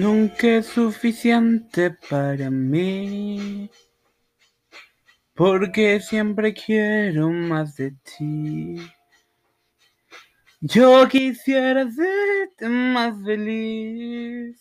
[0.00, 3.70] Nunca es suficiente para mí,
[5.34, 8.76] porque siempre quiero más de ti.
[10.60, 14.60] Yo quisiera hacerte más feliz.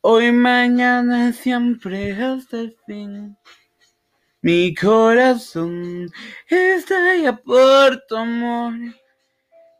[0.00, 3.36] Hoy, mañana, siempre hasta el fin.
[4.42, 6.10] Mi corazón
[6.48, 8.74] estalla por tu amor.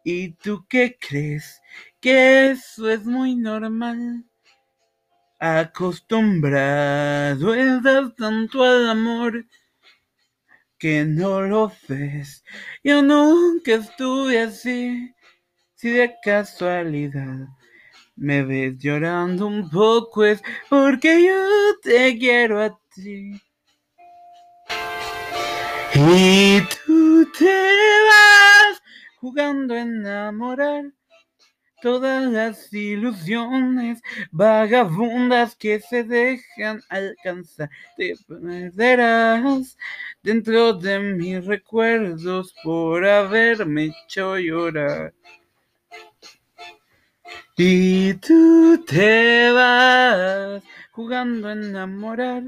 [0.05, 1.61] ¿Y tú qué crees?
[2.07, 4.25] Que eso es muy normal.
[5.41, 9.45] Acostumbrado estás tanto al amor
[10.79, 12.45] que no lo ves.
[12.85, 15.13] Yo nunca estuve así.
[15.75, 17.49] Si de casualidad
[18.15, 20.41] me ves llorando un poco es
[20.71, 21.45] porque yo
[21.83, 23.43] te quiero a ti.
[25.93, 28.81] Y tú te vas
[29.19, 30.85] jugando a enamorar
[31.81, 37.71] todas las ilusiones vagabundas que se dejan alcanzar.
[37.97, 39.77] Te perderás
[40.23, 45.13] dentro de mis recuerdos por haberme hecho llorar.
[47.57, 52.43] Y tú te vas jugando a enamorar.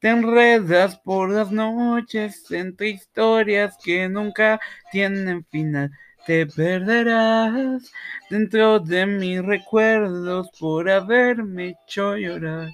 [0.00, 5.90] Te enredas por las noches entre historias que nunca tienen final.
[6.26, 7.92] Te perderás
[8.30, 12.70] dentro de mis recuerdos por haberme hecho llorar.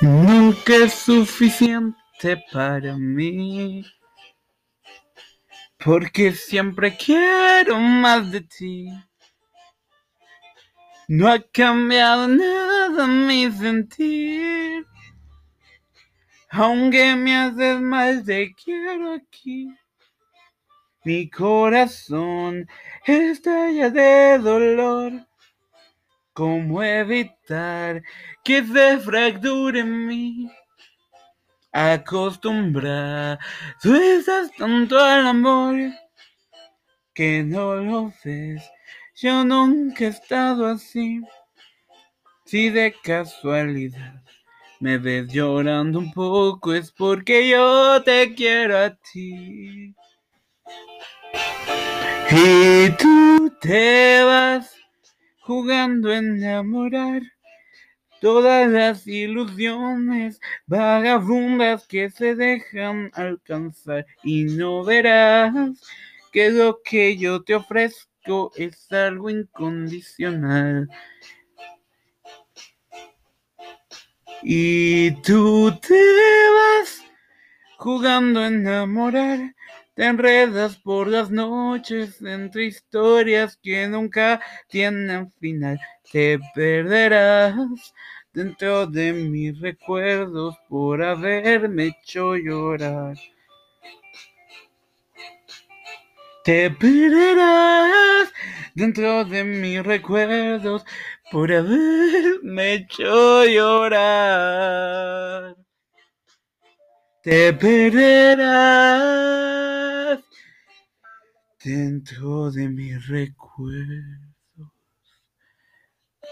[0.00, 3.84] Nunca es suficiente para mí,
[5.84, 8.88] porque siempre quiero más de ti.
[11.08, 14.51] No ha cambiado nada mi sentir.
[16.54, 19.74] Aunque me haces mal, te quiero aquí.
[21.02, 22.68] Mi corazón
[23.06, 25.26] estalla de dolor.
[26.34, 28.02] ¿Cómo evitar
[28.44, 30.50] que se fracture en mí?
[31.72, 33.38] Acostumbrado
[33.82, 35.74] estás tanto al amor
[37.14, 38.62] que no lo ves.
[39.14, 41.22] Yo nunca he estado así.
[42.44, 44.22] Si de casualidad
[44.82, 49.94] me ves llorando un poco es porque yo te quiero a ti.
[52.32, 54.74] Y tú te vas
[55.42, 57.22] jugando a enamorar
[58.20, 65.54] todas las ilusiones vagabundas que se dejan alcanzar y no verás
[66.32, 70.88] que lo que yo te ofrezco es algo incondicional.
[74.42, 77.02] Y tú te vas
[77.78, 79.54] jugando a enamorar,
[79.94, 85.78] te enredas por las noches entre historias que nunca tienen final.
[86.10, 87.54] Te perderás
[88.32, 93.16] dentro de mis recuerdos por haberme hecho llorar.
[96.44, 98.32] Te perderás
[98.74, 100.84] dentro de mis recuerdos
[101.30, 105.56] por haberme hecho llorar.
[107.22, 108.92] Te perderás
[111.64, 114.18] dentro de mis recuerdos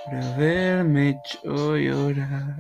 [0.05, 2.59] por haberme hecho llorar.